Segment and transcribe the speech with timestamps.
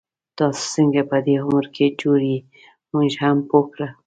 [0.37, 2.37] تاسو څنګه په دی عمر کي جوړ يې،
[2.91, 3.89] مونږ هم پوه کړه